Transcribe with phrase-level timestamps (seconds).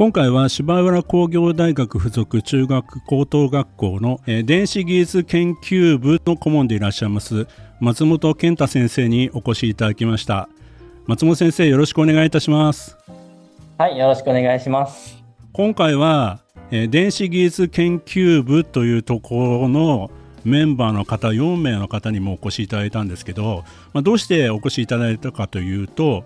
[0.00, 7.46] 今回は芝浦工業大学附属中学高等学校の、えー、電子技術研究部の顧問でいらっしゃいます
[7.80, 10.48] 松本健太先生にお越しいただきました。
[11.04, 12.96] 松本先生よろしくお願いいたします。
[13.76, 15.22] はいよろしくお願いします。
[15.52, 20.10] 今回は、えー、電子技術研究部というところの
[20.46, 26.24] メンバーの方4名の方にもお越しいただいたんですけど、まあ、どうしてお越しいただいたかというと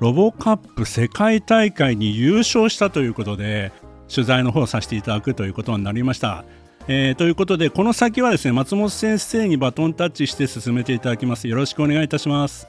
[0.00, 3.72] ロボカップ世界大会に優勝したということで
[4.12, 6.44] 取材の方させていただくということになりました。
[6.86, 11.48] えー、ということでこの先はですね松本先生にバトンタッチして進めていただきます。
[11.48, 12.68] よろしくお願いいたします。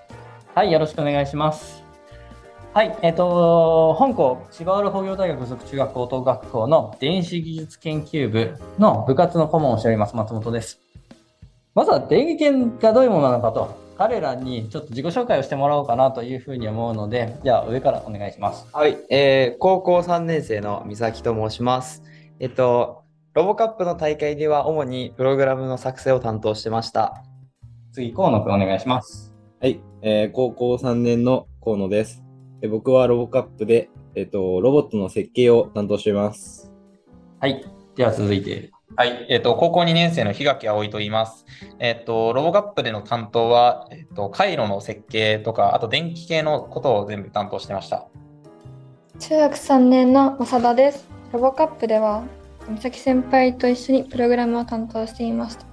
[0.54, 1.84] はいよろしくお願いします。
[2.74, 10.80] はいえっ、ー、と本校千葉浦工業大学附属中学高等学校の電子技術研究部の部活の顧問をしております松本です。
[11.74, 18.68] まずは電気圏がどういうものなのかと、彼らにちょっと自己紹介をしてもらおうかなというふうに思うので、じゃあ上からお願いします。
[18.74, 22.04] はい、えー、高校3年生の美咲と申します。
[22.40, 27.24] えっと、ロボカップの大会では主にプログラムの作成を担当してました。
[27.94, 29.34] 次、河野くんお願いします。
[29.62, 32.24] はい、えー、高校3年の河野です。
[32.62, 36.72] え僕はロボカップで、えっと、ロボットの設計を担当しています。
[37.40, 37.66] はい、
[37.96, 41.46] では続いて、はい、えっ、ー、と、高校2年生の檜垣葵と言います。
[41.80, 48.08] えっ、ー、と、ロボカップでの担当は、えっ、ー、と、回路の設計とか、あと電気系のことを全部担当してました。
[49.20, 51.10] 中学3年の長田です。
[51.34, 52.24] ロボカップでは、
[52.70, 55.66] 美咲先輩と一緒にプログラムを担当していました。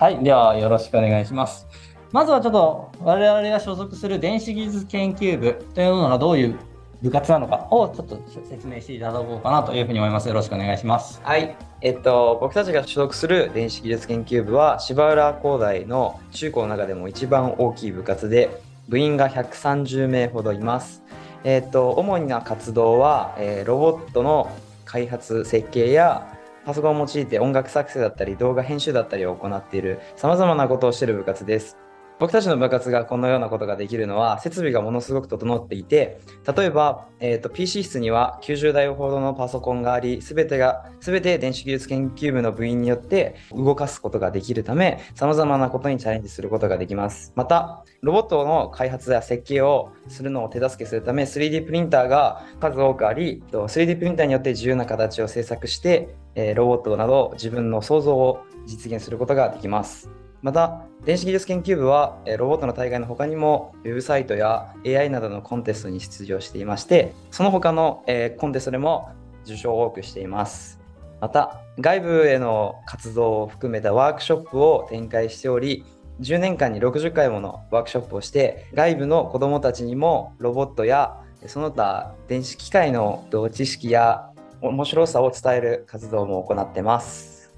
[0.00, 1.68] はい、ではよろしくお願いします。
[2.10, 6.58] まずはちょっと我々が所属する電子技術研究部というのがどういう
[7.02, 10.28] 部活なのかをちょっと説明していただこうかなというふうに思います。
[10.28, 11.20] よろしくお願いします。
[11.22, 11.56] はい。
[11.80, 21.02] えっと、僕たちが所属する電子技術研究部は芝浦工大の中高の中でも一番大きい部活で部員が130名ほどいます。
[21.44, 24.50] えっと、主な活動は、えー、ロボットの
[24.84, 26.34] 開発設計や
[26.64, 31.76] パソコンを用いて音楽作成だったり動画編集だったりを行っているさまざまなことをしている部活です。
[32.20, 36.20] 僕たちの部活がこのようなことができるのは設備がものすごく整っていて
[36.56, 47.32] 例えば、えーと、PC 室には90台ほどのパソコンがあり全てが全て電子技術研究部の部員によって動かすことができるため様々なことにチャレンジすることができます。
[47.34, 56.14] またロボットの開発や設計をするのを手助けするため 3D プリンターが数多くあり 3D プリンターによって自由な形を制作して
[56.54, 60.10] ロボットなど自分の想像を実現することができます。
[60.44, 68.02] また、電子技術研究部は、ロボットの大会の他にも、ウェブサイトや AI などのコンテストに出場していまして、その他の、
[68.38, 69.10] コンテストでも
[69.44, 70.80] 受賞を多くしています。
[71.20, 75.84] また、外部への活動を含めたワークショップを展開しており、
[76.20, 84.30] 10年間に60回ものワークショップをして、外部の子どもたちにもロボットやその他電子機械の知識や
[84.62, 87.52] 面白さを伝える活動も行ってます。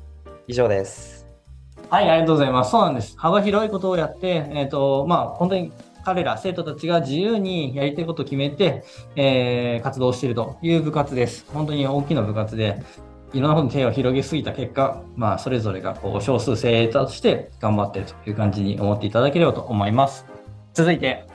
[0.48, 1.15] 以上です。
[1.88, 2.70] はい、ありがとうございます。
[2.72, 3.16] そうなんです。
[3.16, 5.72] 幅広いことをやって、えっ、ー、と、まあ、本当に
[6.04, 11.46] 彼ら、生徒たちが自由にやりたいことを決めて、えー、活動しているという部活です。
[11.52, 12.82] 本当に大きな部活で、
[13.32, 20.26] いろんなことに手を広げすぎた結果、まあ、それぞれがこう少数精鋭として頑張っているという感じに思っていただければと思います。
[20.74, 21.26] 続いて、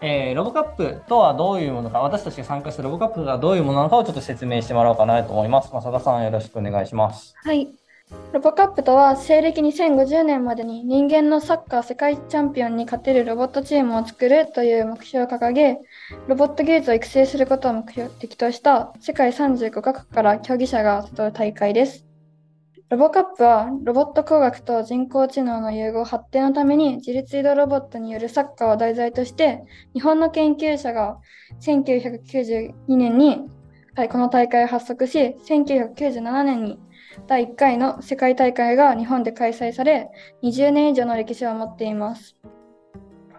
[0.00, 5.70] えー、ロボカップとはどういうものか、私たちが参加するロボカップがどういうものなのかをちょっと説明してもらおうかなと思います。
[5.72, 7.34] まあ、佐田さん、よろしくお願いします。
[7.42, 7.83] はい。
[8.32, 15.78] ロボカップとは西暦2050年までに人間のサッカー世界チャンピオンに勝てるロボットチームを作るという目標を掲げ
[16.26, 22.06] ロボット技術を育成することを目標的とした世界35カ国から競技者が集う大会です。
[22.90, 31.18] ロボカップはロボット工学と人工知能の融合発展のために自律移動ロボットによるサッカーを題材として日本の研究者が
[31.60, 33.38] 1992年に
[34.10, 36.78] この大会を発足し1997年に
[37.26, 40.10] 第1回の世界大会が日本で開催され、
[40.42, 42.36] 20年以上の歴史を持っています。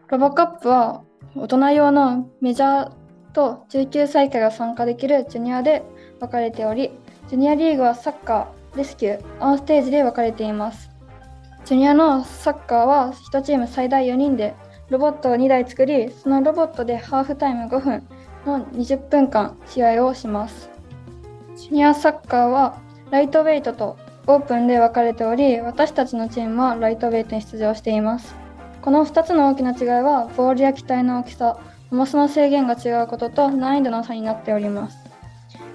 [0.08, 1.04] ロボカップは
[1.36, 2.92] 大人用のメジャー
[3.34, 5.84] と19歳以下が参加できるジュニアで
[6.20, 6.92] 分かれており、
[7.28, 10.90] ジュニアリーグはサッカー、レスキュー、オンステージで分かれています。
[11.66, 14.56] ジュニアのサッカーは1チーム最大4人で
[14.90, 18.08] ロボットを2台作り、そのロボットでハーフタイム5分
[18.46, 20.70] の20分間試合をします。
[21.56, 22.80] シニアサッカーは
[23.16, 23.96] ライトウェイトと
[24.28, 28.36] オープンで分かれており、私たちのチームはライトウェイトに出場しています。
[28.82, 31.58] この2つの大きな違いは、ボールや機体の大きさ、
[31.92, 34.98] 重さの制限が違うことと難易度の差になっております。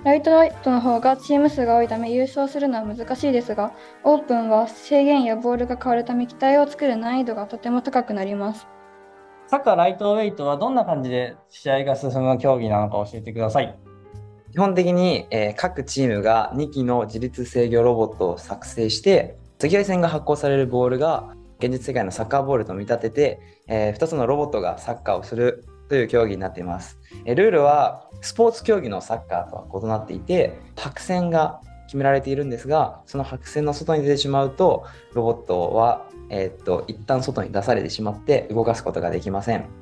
[0.05, 3.73] ライトウェイトの方がチーム数が多いため優勝するのは難しいですが、
[4.05, 8.69] オープンは制限やボールが変わるため機体を作る難易度がとても高くなります。
[9.47, 13.90] サッカーライトウェイトはどんな感じで試合が進む競技なのか教えてください。
[14.52, 26.99] 基本的に、えー各チームが2機の自律制御ロボットを作成して赤外線が発行されるボールが現実世界のサッカーボールと見立てて、え2つのロボットがサッカーをするという競技になっています。
[27.26, 39.80] えールールはスポーツ競技のサッカーとは異なっていて白線が決められているんですがその白線の外に出てしまうとロボットは、えーっと一旦外に出されてしまって動かすことができません。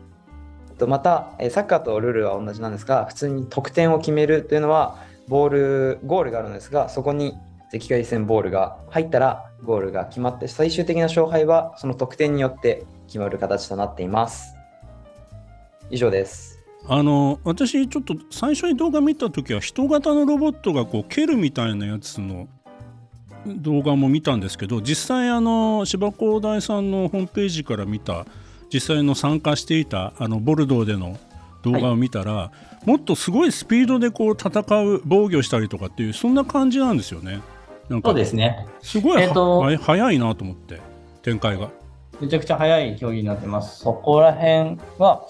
[0.78, 4.96] とまた、えサッカーとルールは同じなんですが、普通に得点を決めるというのは、
[5.28, 7.34] ボール、ゴールがあるんですが、そこに
[7.74, 14.54] 赤外線ボールが入ったらゴールが決まって、最終的な勝敗はその得点によって決まる形となっています。
[15.90, 16.58] 以上です。
[16.86, 22.48] あの私ちょっと最初に動画見た時は人型のロボットがこう蹴るみたいなやつの
[23.46, 28.24] 動画も見たんですけど実際あの芝工大さんのホームページから見た
[28.72, 31.16] 実際の参加していたあのボルドーでの
[31.62, 32.50] 動画を見たら、
[32.84, 37.40] もっとすごいスピードでこう戦う防御したりとかっていうそんな感じなんですよね。
[37.88, 38.66] なんかそうですね。
[38.80, 40.80] すごい、えっとは早いなと思って
[41.22, 41.70] 展開が。
[42.20, 43.80] めちゃくちゃ速い競技になってます。
[43.80, 45.26] そこら辺は、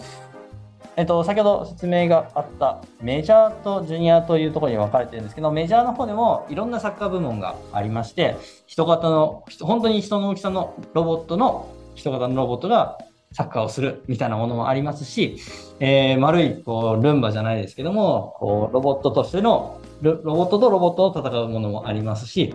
[0.96, 8.36] えっと、先ほど説明があったメジャーとジュニアというところに分かれてるんですけど、メジャーの方でもいろんなサッカー部門がありまして、
[8.66, 12.98] 人型の、人本当に人の大きさのロボットの人型のロボットが
[13.32, 15.38] サッカーをするみたいなものもありますし、
[15.80, 22.54] えー丸いこうルンバじゃないですけども、こうロボットとしてのロロボットとロボットを戦うものもありますし、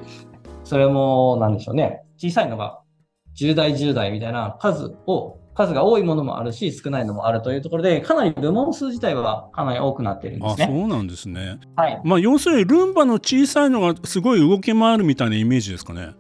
[0.64, 2.80] それもなんでしょうね、小さいのが
[3.36, 10.66] 10代、10代みたいな数を、数が多いものもあるし、少ないのもあるというところで、かなり部門数自体はかなり多くなっているんであすね。
[10.66, 11.60] そうなんですね。
[11.76, 12.02] はい。
[12.04, 16.16] まあ要するにルンバの小さいのがすごい動き回るみたいなイメージですかね。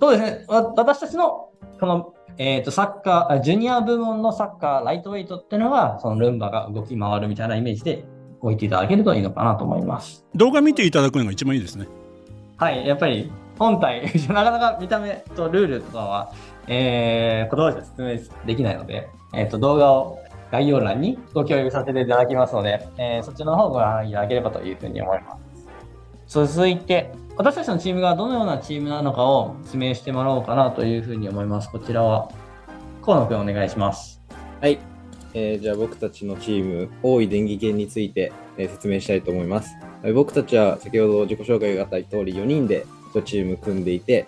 [0.00, 0.44] そうですね。
[0.48, 1.48] わ私たちの、
[1.80, 8.04] この、えっ、と、サッカーあ、ジュニア部門のサッカー、ライトウェイトっていうのは、そのルンバが動き回るみたいなイメージで
[8.40, 10.24] 置いていただけるといいのかなと思います。
[10.36, 11.88] 動画見ていただくのが一番いいですね。
[12.56, 12.86] はい。
[12.86, 16.32] やっぱり、本体、 なかなか見た目とルールとかは、
[16.68, 20.18] えー、言葉で説明できないので、えっ、と、動画を
[20.52, 25.36] 概要欄にご共有させていただきますので、えーそっちの方をご覧いただければというふうに思いま
[26.26, 26.46] す。
[26.46, 31.70] 続いて、私たちのチームがどのようなチームなのかを説明してもらおうかなというふうに思います。
[31.70, 32.28] こちらは、
[33.00, 34.20] 河野くんお願いします。
[34.60, 34.80] はい。
[35.34, 39.76] えーじゃあ僕たちのチーム、大井電気研について、えー説明したいと思います。
[40.16, 44.26] 僕たちは先ほど自己紹介があった通り4人で1チーム組んでいて、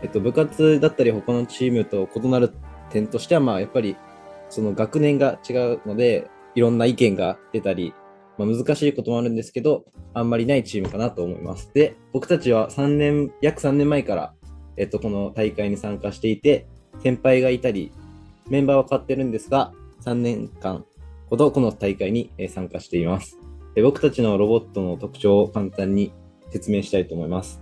[0.00, 2.54] えっと、部活だったり他のチームと異なる
[2.88, 3.96] 点としては、まあやっぱり
[4.48, 7.92] その学年が違うので、いろんな意見が出たり、
[8.38, 9.84] まあ、難しいこともあるんですけど、
[10.14, 11.70] あんまりないチームかなと思います。
[11.74, 14.34] で、僕たちは3年、約3年前から、
[14.76, 16.66] えっと、この大会に参加していて、
[17.02, 17.92] 先輩がいたり、
[18.48, 19.72] メンバーは変わってるんですが、
[20.04, 20.84] 3年間
[21.28, 23.38] ほどこの大会に参加しています。
[23.82, 26.12] 僕たちのロボットの特徴を簡単に
[26.50, 27.60] 説明したいと思います。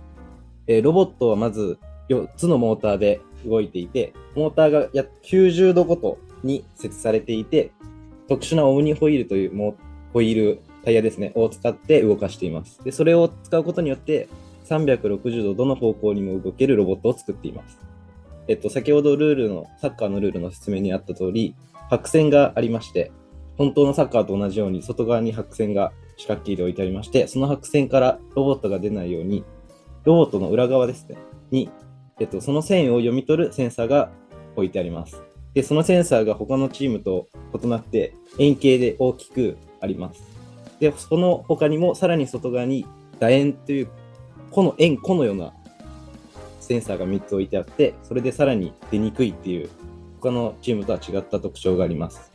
[0.83, 1.77] ロボットはまず
[2.09, 7.71] 4つのモーターで動いていて、モーターが約90度ごとに設置されていて、
[8.27, 9.75] 特殊なオムニホイールという
[10.13, 12.81] ホイールタイヤですね、を使って動かしています。
[12.83, 14.29] で、それを使うことによって、
[14.65, 17.79] 360度どの方向にも動けるロボットを作っています。
[18.47, 21.55] えっと、先ほどルールの、サッカーのルールの説明にあった通り、
[21.89, 23.11] 白線がありまして、
[23.57, 29.43] 本当のサッカーと同じように外側に白線が四角形で置いてありまして、その白線からロボットが出ないように、
[30.03, 31.17] ロボットの裏側ですね、
[31.49, 31.71] に、
[32.19, 34.11] えっと、その線を読み取るセンサーが
[34.55, 35.21] 置いてあります。
[35.55, 37.27] で、そのセンサーが他のチームと
[37.59, 40.34] 異なって円形で大きくあります。
[40.79, 42.85] で、その他にもさらに外側に
[43.19, 43.87] 楕円という、
[44.51, 45.53] この円、このような
[46.59, 49.69] センサーが3つ置いてあって、それでさらに出にくいっていう、
[50.19, 52.31] 他のチームとは違った特徴があります。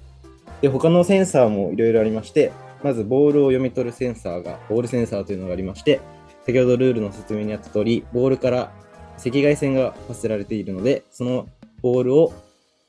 [0.61, 6.01] で、他のセンサーもいろいろありまして、まずボールを読み取るセンサーが、ボールセンサーというのがありまして、
[6.47, 8.73] 先ほどルールの説明にあった通り、ボールから
[9.19, 11.47] 赤外線が発せられているので、その
[11.83, 12.33] ボールを、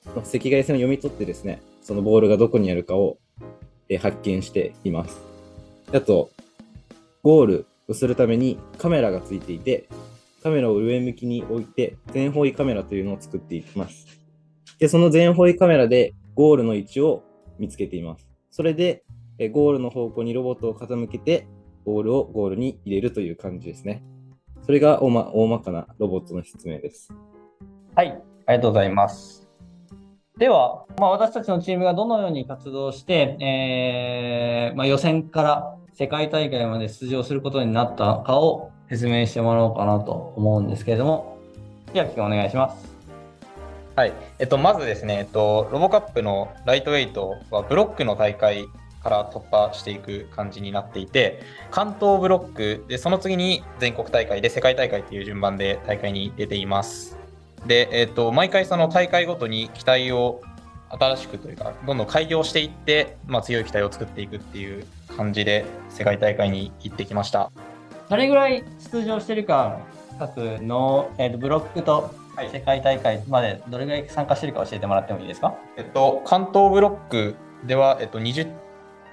[0.05, 3.17] 赤外線を読み取ってですね、そのボールがどこにあるかを
[3.99, 5.30] 発見しています。
[5.93, 6.29] あと、
[7.23, 9.87] ゴールをするためにカメラがついていて、
[10.41, 14.07] カメラを上向きに置いて、全方位カメラというのを作っていきます。
[14.79, 17.23] で、その全方位カメラでゴールの位置を
[17.59, 18.27] 見つけています。
[18.49, 19.03] それで、
[19.37, 21.47] えゴールの方向にロボットを傾けて、
[21.85, 24.03] ボールをゴールに入れるという感じですね。
[24.63, 27.11] それが大ま大まかなロボットの説明です。
[27.95, 28.09] はい、
[28.45, 29.41] ありがとうございます。
[30.37, 41.37] では、まあ、私たちのチームがどのように活動して、えーまあ、予選から世界大会まで出場することになったかを説明してもらおうかなと思うんですけれども、
[41.93, 42.95] 千秋君お願いします。
[43.95, 44.13] はい。
[44.39, 48.65] えっと、まずですね、えっと、ロボカップのライトウェイトはブロックの大会
[49.03, 57.17] から突破していく感じになっていて、関東ブロックで、その次に全国大会で世界大会っていう順番で大会に出ています。
[57.67, 60.41] で、えっと、毎回その大会ごとに機体を
[60.89, 67.51] 新しくというか、どんどん改良していって、まあ、強い機体を作っていくっていう感じで世界大会に行ってきました。
[68.09, 69.79] どれぐらい出場してるか、
[70.19, 72.13] 各の、えーとブロックと
[72.51, 75.55] 世界大会までどれぐらい参加してるか教えてもらってもいいですか？
[75.77, 78.51] えっと、関東ブロックでは、えっと、20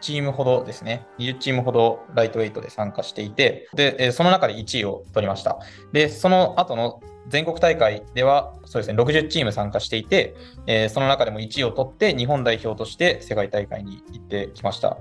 [0.00, 5.58] チームほどですね、20チームほどライトウェイトで参加していて、で、えーその中で1位を取りました。
[5.92, 10.34] で、その後の全国大会では、そうですね、60チーム参加していて、
[10.66, 14.96] えーその中でも1位を取って、日本代表として世界大会に行ってきました。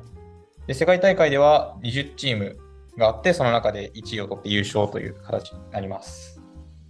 [0.68, 2.58] で、世界大会では20チーム
[2.98, 6.42] があって、その中で1位を取って優勝という形になります。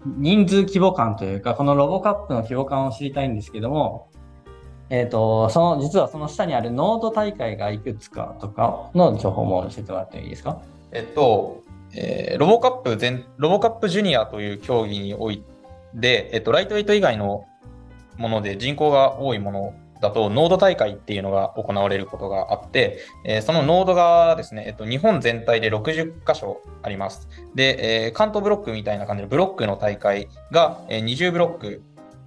[0.06, 4.10] 人数規模感というか、このロボカップの規模感を知りたいんですけども、
[4.90, 10.62] えっ、と、その、実はその下にあるノード大会がいくつかとかの情報も教えてもらってもいいですか？
[10.92, 11.62] えっと、
[11.94, 15.44] えーロボカップ全、ロボカップジュニアという競技におい
[16.00, 17.46] て、えっと、ライトウェイト以外の
[18.18, 27.27] もので人口が多いものだと、ノード大会っていうのが行われることがあって、えーそのノードがですね、えっと、日本全体で60箇所あります。
[27.56, 31.82] で、えー関東ブロックみたいな感じで、ブロックの大会が、えー20ブロック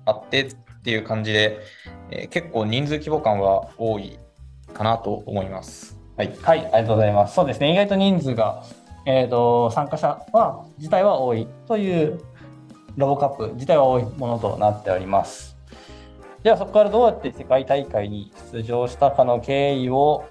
[0.06, 1.60] あってっていう感じで、
[2.10, 4.18] えー結構人数規模感は多い
[4.72, 5.98] かなと思います。
[6.16, 6.32] はい。
[6.42, 7.34] はい、ありがとうございます。
[7.34, 8.62] そうですね、意外と人数が、
[9.06, 12.20] えっ、と、参加者は、自体は多いという
[12.96, 15.49] ロボカップ自体は多いものとなっております。
[16.42, 20.28] では、そこからどうやって世界大会に出場したかの経緯を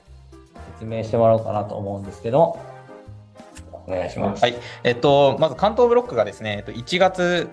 [0.74, 2.58] 説明してもらおうかなと思うんですけど、
[3.72, 4.42] お願いします。
[4.42, 7.50] はい、えっと、まず関東ブロックがですね、えっと、1月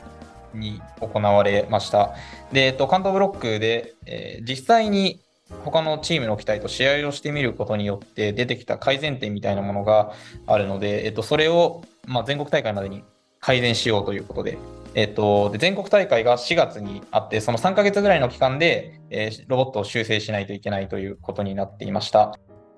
[0.55, 2.15] に行われました。
[2.53, 5.21] で、えっと、関東ブロックで、えー実際に
[5.65, 10.13] 他のチームの機体と試合をしてみることによって出てきた改善点みたいなものが
[10.47, 13.05] あるので、えっと、それを、まあ、全国大会までに
[13.39, 14.59] 改善しようということで、
[14.97, 22.33] えっと、で全国大会が4月にあって、その3ヶ月ぐらいの期間で、えーロボットを修正しないといけないということになっていました。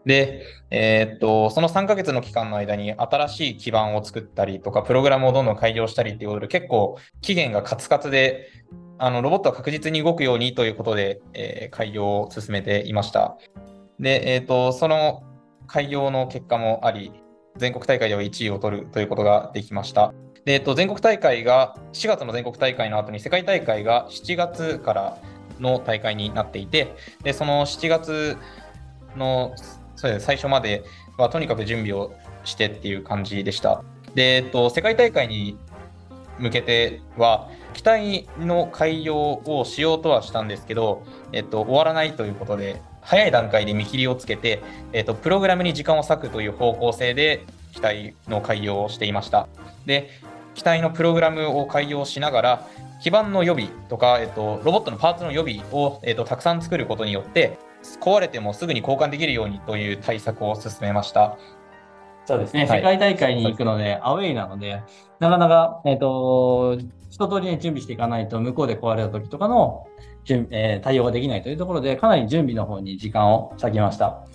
[0.04, 8.48] で、えーっと、その3ヶ月の期間の間に新しい基盤を作ったりとか、プログラムをどんどん改良したりっていうことで、結構期限がカツカツで、
[8.98, 13.38] あのロボットは確実に動くようにということで、えー改良を進めていました。
[14.00, 15.22] で、えーっと、その
[15.68, 17.12] 改良の結果もあり、
[17.58, 20.12] 全国大会では1位を取るということができました。
[20.44, 25.18] で、えっと、全国大会が、4月の全国大会の後に世界大会が7月から
[25.60, 28.36] の大会になっていて、で、その7月
[29.16, 29.54] の
[29.96, 30.84] そうです最初まで
[31.16, 32.12] はとにかく準備を
[32.44, 33.82] してっていう感じでした。
[34.14, 35.58] で、えっと、世界大会に
[36.38, 41.02] 向けては、機体の改良をしようとはしたんですけど、
[41.32, 49.48] えっと、終わらないということで、早い段階で見切りをつけて、えっと、プログラムに時間を割くという方向性で機体の改良をしていました。
[49.86, 50.10] で、
[50.54, 52.66] 機体のプログラムを改良しながら、
[53.00, 57.58] 基板の予備とか、えっと、ロボットのパーツの予備を、えっと、たくさん作ることによって、
[58.00, 61.36] 壊れてもすぐに交換できるようにという対策を進めました。
[62.26, 64.82] そうですね、はい世界大会に行くので、アウェイなので、
[65.18, 66.76] なかなか、えっ、と、
[67.08, 69.86] 一通りに準備していかないと、向こうで壊れた時とかの
[70.24, 74.26] 準、えー対応ができないというところで、かなり準備の方に時間を割きました。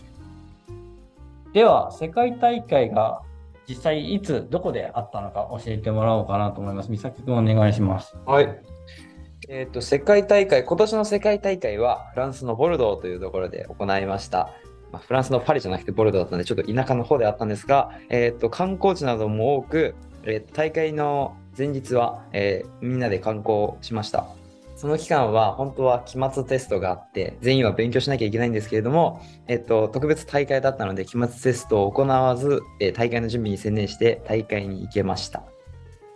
[1.54, 3.22] では、世界大会が
[3.68, 6.90] 実際いつ、どこであったのか教えてもらおうかなと思います。
[6.90, 8.16] 美咲君お願いします。
[8.26, 8.62] はい。
[9.50, 14.50] えっ、と、世界大会、今年の世界大会はフランスのボルドーというところで行いました。
[14.92, 24.26] まあ、フランスのパリじゃなくてボルドーだったので、ちょっと田舎の方であったんですが、えっ、と、観光地なども多く、えーと大会の前日は、えーみんなで観光しました。
[24.84, 35.44] その期間は本当は期末テストがあって、全員は勉強しなきゃいけないんですけれども、えっと、特別大会だったので、期末テストを行わず、えー大会の準備に専念して大会に行けました。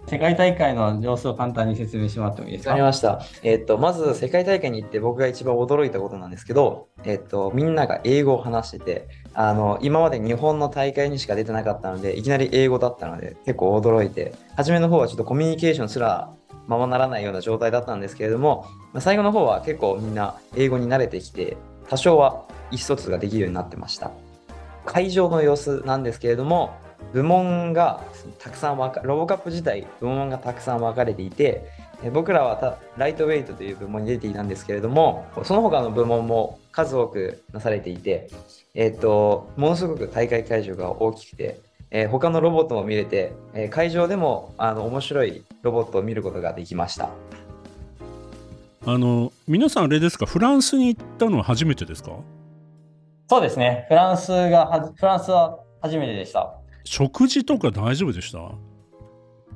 [0.08, 2.72] 世界大会の様子を簡単に説明してもらってもいいですか？
[2.72, 3.22] わかりました。
[3.42, 16.34] えっと、まず世界大会に行って僕が一番驚いたことなんですけど、えっと、みんなが英語を話してて、あの、今まで日本の大会にしか出てなかったので、いきなり英語だったので、結構驚いて、初めの方はちょっとコミュニケーションすら
[16.68, 21.58] ままならないような状態だったんですけれども、まあ最後の方は結構みんな英語に慣れてきて、
[21.90, 24.12] 多少は意思疎通ができるようになってました。
[24.86, 26.76] 会場の様子なんですけれども、
[27.14, 28.04] 部門が
[28.40, 31.66] たくさん分かロボカップ自体部門がたくさん分かれていて
[32.14, 38.30] 僕らはたライトウェイトという部門に出ていたんですけれどもその他の部門も数多くなされていて、
[38.74, 41.60] えっとものすごく大会会場が大きくて、
[41.92, 47.10] えー他のロボットも見れて、えー会場でもあの面白いロボットを見ることができました。
[48.86, 50.26] あの皆さんあれですか？
[50.26, 52.12] フランスに行ったのは初めてですか？
[53.30, 53.86] そうですね。
[53.90, 56.54] フランスがは、フランスは初めてでした。
[56.86, 58.40] 食事とか大丈夫でした？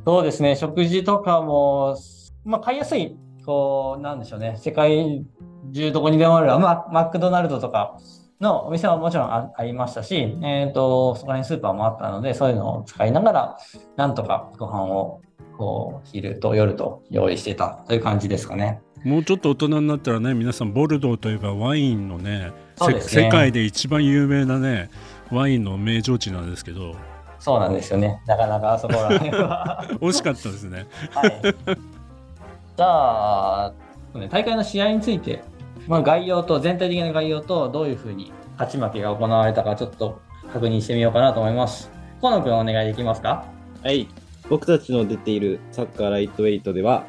[0.05, 0.57] そうですね。
[0.57, 1.95] 食事とかも、
[2.43, 4.57] まあ、買いやすい、こう、なんでしょうね。
[4.57, 5.25] 世界
[5.71, 7.97] 中どこにでもある、まあ、マクドナルドとか
[8.41, 13.57] のお店はもちろんあありましたし、えっ、と、そこら辺スーパーもあったので、そういうのを使いながら、
[13.95, 15.21] なんとかご飯を、
[15.57, 18.81] こう、昼と夜と用意してたという感じですかね。
[19.03, 22.51] もうちょっと大人になったらね皆さんボルドーといえばワインのね
[22.87, 24.91] ねせ世界で一番有名なね
[25.31, 26.95] ワインの名城地なんですけど
[27.41, 28.21] そうなんですよね。
[28.27, 29.87] なかなかあそこら辺は。
[29.99, 31.41] 美味しかったですねはい。
[31.41, 33.73] じゃあ、
[34.13, 35.43] ね大会の試合について、
[35.87, 40.19] まあ、概要と、全体的な概要と、どういうふうに勝ち負けが行われたか、ちょっと
[40.53, 41.91] 確認してみようかなと思います。
[42.21, 43.45] 河野くん、お願いできますか？
[43.83, 44.07] はい。
[44.49, 47.05] 僕たちの出ているサッカーライトウェイトでは、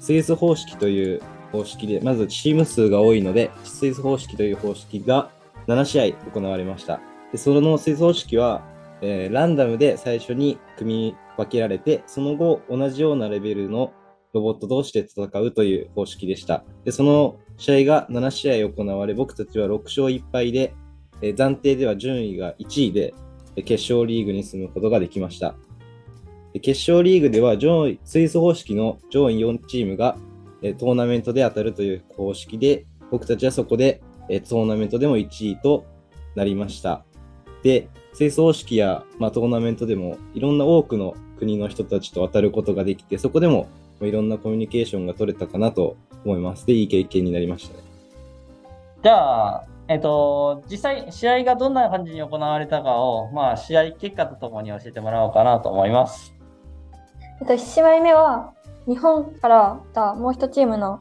[0.00, 1.20] スイス方式という
[1.52, 5.30] 方式で、まずチーム数が多いので、スイス方式という方式が
[5.66, 7.00] 7試合行われました。
[7.32, 8.62] でそのスイス方式は、
[9.02, 13.92] えーランダムで最初に組み分けられて、その後同じようなレベルの
[14.32, 16.64] ロボット同士で戦うという方式でした。
[16.84, 20.74] で、その試合が7試合行われ、僕たちは6勝1敗で、
[21.20, 23.12] えー暫定では順位が1位で、
[23.56, 25.56] 決勝リーグに進むことができました。
[26.62, 30.16] 決勝リーグでは上位スイス方式の上位4チームが
[30.78, 35.84] トーナメントで当たるという方式で、僕たちはそこでトーナメントでも1位と
[36.36, 37.04] なりました。
[37.62, 43.68] で、スイス方式や、まあ、トーナメントでもいろんな多くの国の人たちと当たることができて、そこでも
[44.00, 46.66] いろんなコミュニケーションが取れたかなと思います。
[46.66, 47.82] で、いい経験になりましたね。
[49.02, 56.34] じゃあ、えっ、と、実際、試合がどんな感じに行われたかを、まあ、試合結果とともに教えてもらおうかなと思います。
[57.40, 58.52] えっと、1試合目は
[58.86, 61.00] 日本から来たもう一チームの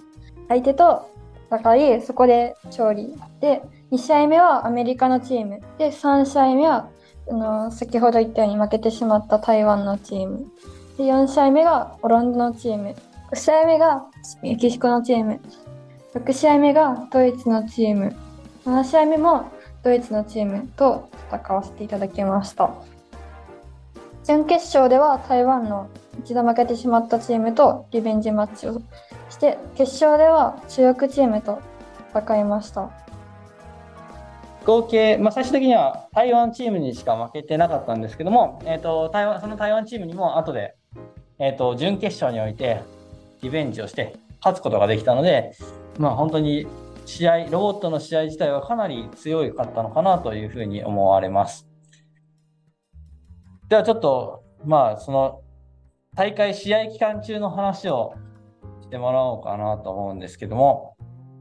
[0.49, 1.09] 相手と
[1.51, 3.13] 戦い、そこで勝利。
[3.39, 5.61] で、2試合目はアメリカのチーム。
[5.77, 6.89] で、3試合目は
[7.29, 10.45] あの先ほど言ったように負けてしまった台湾のチーム。
[10.97, 12.95] で、4試合目がオランダのチーム。
[13.31, 14.05] 5試合目が
[14.41, 15.41] メキシコのチーム。
[16.13, 18.15] 6試合目がドイツのチーム。
[18.65, 19.51] 7試合目も
[19.83, 22.71] ドイツのチームと戦わせていただきました。
[24.27, 28.81] 準決勝では台湾の一度負けてしまったチームとリベンジマッチを
[29.29, 31.61] して決勝では中国チームと
[32.13, 32.89] 戦いました
[34.65, 40.75] 合計、まあ、最終的には台湾チームにしか負けてなかったんですけども、えー、と台湾その台湾チームにも後で、
[41.39, 42.81] えー、と準決勝において
[43.41, 45.53] リベンジをして勝つことができたので、
[45.97, 46.67] まあ、本当に
[47.05, 51.67] 試合ロボットの試合自体はかなり強かったのかなというふうに思われます。
[53.69, 55.41] ではちょっと、まあ、その
[56.15, 58.15] 大会試合期間中の話を
[58.81, 60.95] してもらおうかなと思うんですけども、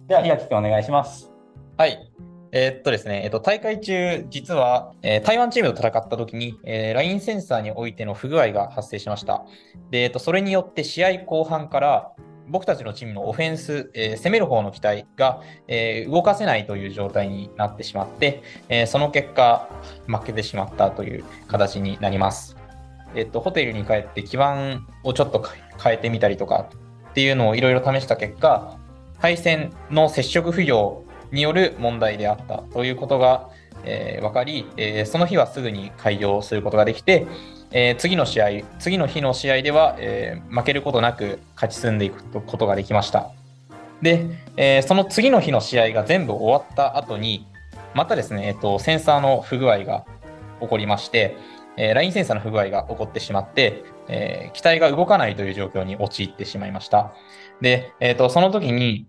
[0.06, 1.32] では、檜君お願いします。
[1.76, 2.05] はい。
[2.52, 9.44] えーっとですね、えっと、大会中、実は、えー台湾チームと戦った時に、えー、ラインセンサーにおいての不具合が発生しました。
[9.90, 12.12] で、えっと、それによって試合後半から、
[12.48, 19.68] 僕たちのチームのオフェンス、えー攻める方の機体が、えー動かせないという状態になってしまって、えーその結果、
[20.06, 22.56] 負けてしまったという形になります。
[23.14, 25.42] えっと、ホテルに帰って基盤をちょっと
[25.82, 26.68] 変えてみたりとか
[27.11, 28.78] っていうのをいろいろ試した結果、
[29.18, 33.48] 配線の接触不良による問題であったということが、
[33.84, 37.26] えー分かり、えーその日はすぐに開業することができて、
[37.70, 43.30] えー次の試合、次の日の試合では、え負けることなく勝ち進んでいくことができました。
[44.02, 47.46] で、えその次の日の試合が全部終わった後に、
[47.94, 50.04] またですね、えっと、センサーの不具合が
[50.60, 51.36] 起こりまして、
[51.76, 57.12] えーラインセンサーの不具合が起こってしまって、えー機体が動かないという状況に陥ってしまいました。
[57.60, 59.06] で、えっと、その時に、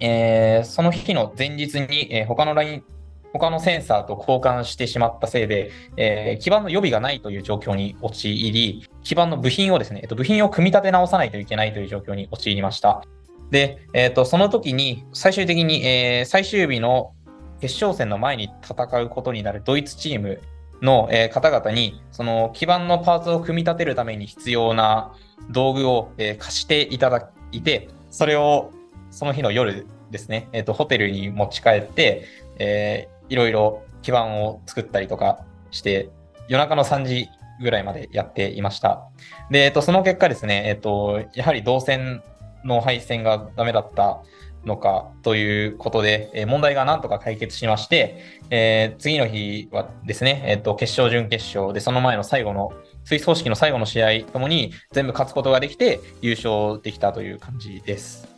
[0.00, 2.84] えーその日の前日に、えー他のライン、
[3.32, 13.02] 他のセンサーと交換してしまったせいで、えー基板の予備がないという状況に陥り、基板の部品をですね、えっと、部品を組み立て直さないといけないという状況に陥りました。
[13.50, 17.12] で、えっと、その時に最終的に、えー最終日の
[17.60, 20.40] 決勝戦の前に戦うことになるドイツチーム
[20.82, 25.14] の、え方々に、その基板のパーツを組み立てるために必要な
[25.50, 28.70] 道具を、え貸していただいて、それを
[29.14, 32.26] その日の夜ですね、えっと、ホテルに持ち帰って、
[32.58, 36.10] えーいろいろ基盤を作ったりとかして、
[36.48, 37.28] 夜中の3時
[37.60, 39.08] ぐらいまでやっていました。
[39.50, 42.22] で、えっと、その結果ですね、えっと、やはり動線
[42.64, 44.22] の配線がダメだった
[44.64, 52.72] のかということで、えー問題がなんとか解決しまして、え次の日はですね、えっと、決勝、準決勝で、その前の最後の、
[53.04, 58.33] 水槽式の最後の試合ともに全部勝つことができて、優勝できたという感じです。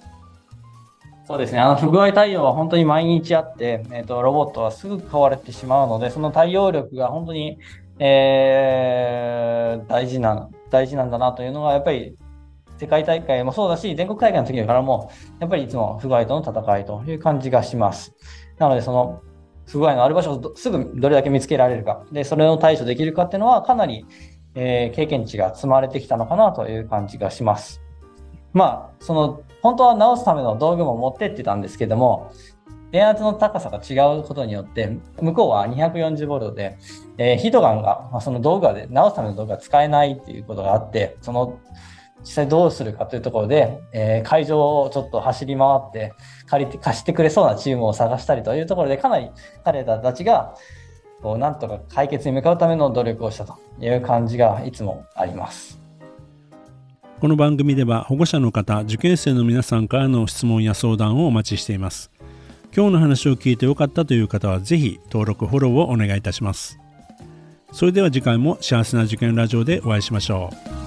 [1.27, 7.59] そうですね、あの不具合対応は本当に毎日あって、えーと、ロボットはすぐ壊れてしまうので、その対応力が本当に、
[7.99, 12.17] えー大事な、大事なんだなというのが、やっぱり
[12.79, 15.11] 世界大会もそうだし、全国大会の時からも、
[15.41, 18.15] やっぱりいつも不具合との戦いという感じがします。
[18.59, 19.21] なので、その
[19.67, 24.07] 不具合のある場所をすぐどれだけ見つけられるか、で、それを対処できるかっていうのは、かなり、
[24.55, 27.83] えー経験値が積まれてきたのかなという感じがします。
[28.53, 32.31] まあ、その、本当は直すための道具も持ってってたんですけども、
[32.93, 36.79] 電圧の高さが違うことによって、向こうは 240V で、
[37.19, 41.59] えーヒートガンが、まあ、その道具で直すための道具が使えないっていうことがあって、その、
[42.21, 46.13] 実際どうするかというところで、えー会場をちょっと走り回って、
[46.47, 49.33] 借りて、貸してくれそうなチームを探したりというところで、かなり
[49.65, 50.55] 彼らたちが、
[51.23, 55.86] こう、なんとか解決に向かうための努力をしたという感じがいつもあります。
[57.19, 62.11] この番組では保護者の方、受験生の皆さんからの質問や相談をお待ちしています。
[62.77, 66.79] 今日の話を聞いてよかったという方はぜひ登録、フォローをお願いいたします。
[67.73, 70.51] それでは次回も幸せな受験ラジオでお会いしましょ
[70.83, 70.86] う。